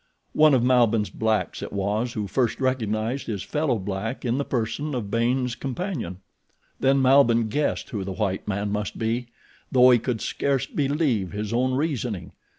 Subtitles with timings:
[0.33, 4.95] One of Malbihn's blacks it was who first recognized his fellow black in the person
[4.95, 6.21] of Baynes' companion.
[6.79, 9.27] Then Malbihn guessed who the white man must be,
[9.71, 12.31] though he could scarce believe his own reasoning.